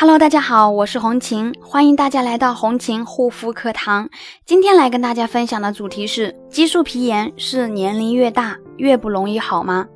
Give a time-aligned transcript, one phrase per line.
[0.00, 4.08] Hello，大家好，我是红琴，欢迎大家来到红琴护肤课堂。
[4.46, 9.88] 今天来跟大家分享的主题是：激素皮炎是年龄越大越不容易好吗？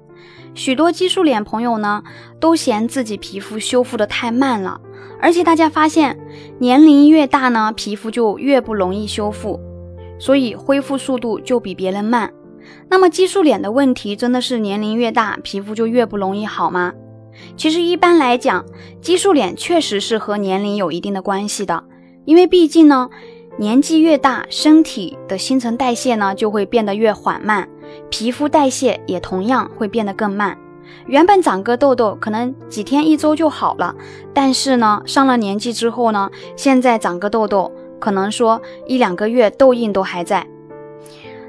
[0.57, 2.03] 许多激素脸朋友呢，
[2.41, 4.80] 都嫌自己皮肤修复的太慢了，
[5.20, 6.19] 而且大家发现，
[6.59, 9.61] 年龄越大呢，皮肤就越不容易修复，
[10.19, 12.29] 所以恢复速度就比别人慢。
[12.91, 16.93] 那么激素脸的问题，真的是年龄越大，皮肤就越不容易好吗？
[17.57, 18.65] 其实一般来讲，
[19.01, 21.84] 激素脸确实是和年龄有一定的关系的，
[22.25, 23.09] 因为毕竟呢，
[23.59, 27.69] 年纪越大，身体的新陈代谢呢就会变得越缓慢，
[28.11, 30.56] 皮肤代谢也同样会变得更慢。
[31.06, 33.95] 原本长个痘痘可能几天一周就好了，
[34.34, 40.47] 但是呢，上了年纪之后呢，现在长个痘痘可能说一两个月痘印都还在。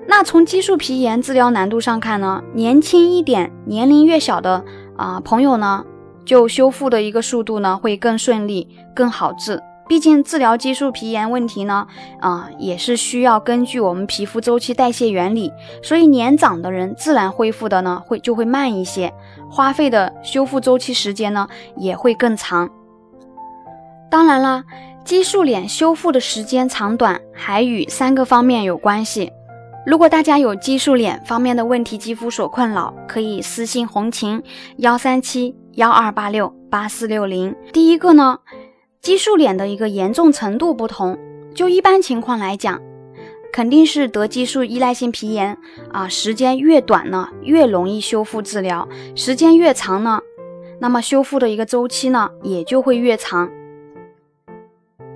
[0.05, 4.63] 那从激素皮炎治疗难度上看呢，年轻一点、年龄越小的。
[4.95, 5.83] 啊，朋友呢，
[6.25, 9.62] 就修复的一个速度呢会更顺利、更好治。
[9.85, 11.85] 毕竟治疗激素皮炎问题呢，
[12.21, 19.13] 啊，也是需要根据我们皮肤周期代谢原理，所以年长的人自然恢复的呢会就会慢一些，
[19.49, 22.70] 花费的修复周期时间呢也会更长。
[24.09, 24.63] 当然啦，
[25.03, 29.34] 激素脸修复的时间长短还与三个方面有关系。
[29.85, 34.41] 如果大家有激素脸方面的问题、肌肤所困扰，可以私信红琴
[34.77, 37.53] 幺三七幺二八六八四六零。
[37.73, 38.40] 第一个呢，
[39.01, 41.20] 激素脸的一个严重程度不同，
[41.53, 42.81] 就一般情况来讲，
[43.51, 45.57] 肯定是得激素依赖性皮炎
[45.91, 48.87] 啊，时间越短呢，越容易修复治疗；
[49.18, 50.21] 时间越长呢，
[50.79, 53.51] 那么修复的一个周期呢，也就会越长，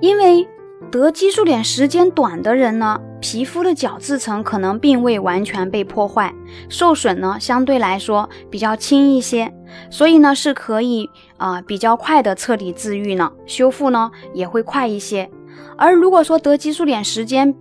[0.01, 0.45] 因为。
[0.91, 6.33] 得激素脸时间短的人呢，皮肤的角质层可能并未完全被破坏，
[6.69, 9.53] 受损呢相对来说比较轻一些，
[9.89, 15.29] 所以呢是可以啊比较快的彻底治愈呢，修复呢也会快一些。
[15.77, 17.53] 而如果说得激素脸时间，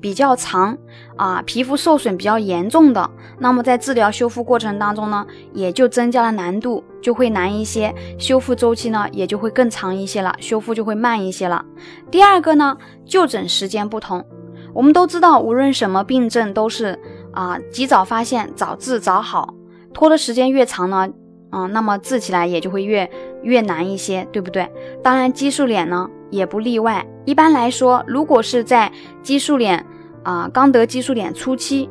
[0.00, 0.76] 比较长
[1.16, 11.64] 啊，皮肤受损比较严重的，那么在治疗修复过程当中呢，也就增加了难度，就会难一些，修复周期呢也就会更长一些了，修复就会慢一些了。
[12.10, 14.24] 第二个呢，就诊时间不同，
[14.72, 16.98] 我们都知道，无论什么病症都是
[17.32, 19.54] 啊，及早发现，早治早好，
[19.92, 21.08] 拖的时间越长呢，
[21.50, 23.10] 嗯，那么治起来也就会越
[23.42, 24.70] 越难一些，对不对？
[25.02, 26.08] 当然，激素脸呢。
[26.30, 27.06] 也不例外。
[27.24, 29.82] 一般来说，如果是在激素脸
[30.28, 31.88] 啊刚得激素脸初期，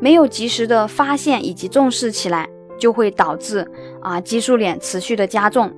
[0.00, 2.46] 没有及时的发现以及重视起来，
[2.78, 3.66] 就会导致
[4.02, 5.72] 啊激素脸持续的加重。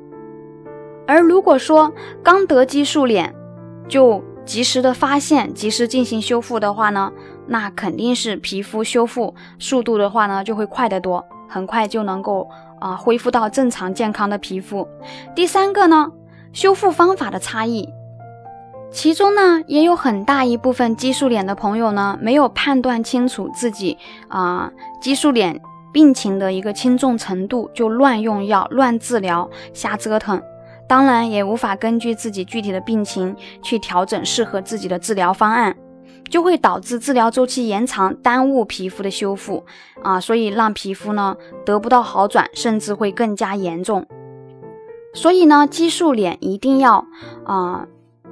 [1.07, 1.93] 而如果说
[2.25, 3.33] 刚得激素脸
[3.87, 7.13] 就及时的发现，及时进行修复的话呢，
[7.47, 12.51] 那肯定是皮肤修复速度的话呢就会快得多，很快就能够
[12.81, 14.89] 啊恢复到正常健康的皮肤。
[15.37, 16.11] 第三个呢。
[16.53, 17.89] 修复方法的差异，
[18.93, 23.97] 其中呢也有很大一部分激素脸的朋友呢，没有判断清楚自己
[24.29, 24.71] 啊
[25.01, 25.61] 激素脸
[25.93, 30.41] 病情的一个轻重程度，就乱用药、乱治疗、瞎折腾，
[30.89, 35.77] 当然也无法根据自己具体的病情去调整适合自己的治疗方案，
[36.29, 39.65] 就会导致治疗周期延长，耽误皮肤的修复
[40.03, 44.05] 啊，所以让皮肤呢得不到好转，甚至会更加严重。
[45.13, 47.05] 所以呢，激素脸一定要
[47.45, 47.87] 啊，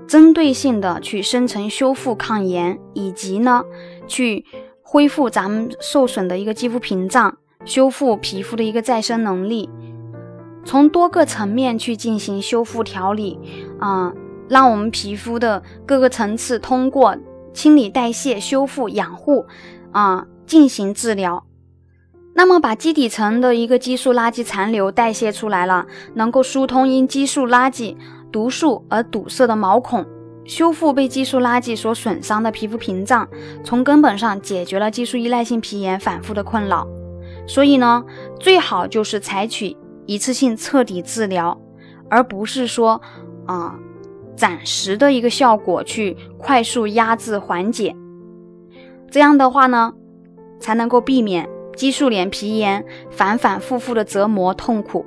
[0.08, 3.62] 针对性的去深层修复抗炎，以及呢，
[4.06, 4.46] 去
[4.82, 7.36] 恢复咱们受损的一个肌肤屏障，
[7.66, 9.68] 修复皮肤的一个再生能力，
[10.64, 13.38] 从多个层面去进行修复调理
[13.78, 14.14] 啊，
[14.48, 17.14] 让我们皮肤的各个层次通过
[17.52, 19.44] 清理代谢、修复养护
[19.92, 21.44] 啊进行治疗。
[22.34, 27.96] 那么，把基底层的一个激素垃圾残留代谢出来了，能够疏通因激素垃圾
[28.30, 30.04] 毒素而堵塞的毛孔，
[30.44, 33.28] 修复被激素垃圾所损伤的皮肤屏障，
[33.64, 36.86] 从根本上解决了激素依赖性皮炎反复的困扰。
[37.46, 38.04] 所以呢，
[38.38, 41.58] 最好就是采取一次性彻底治疗，
[42.10, 43.00] 而不是说
[43.46, 43.78] 啊
[44.36, 47.94] 暂时的一个效果去快速压制缓解。
[49.10, 49.92] 这样的话呢，
[50.60, 51.48] 才能够避免。
[51.76, 55.06] 激素脸皮炎反反复复的折磨痛苦。